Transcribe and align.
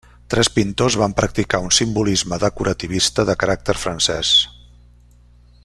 Tres 0.33 0.47
pintors 0.53 0.95
van 1.01 1.13
practicar 1.19 1.59
un 1.65 1.73
simbolisme 1.79 2.41
decorativista 2.45 3.27
de 3.31 3.37
caràcter 3.45 3.77
francès. 3.85 4.35